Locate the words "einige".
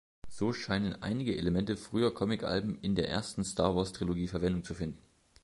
1.03-1.37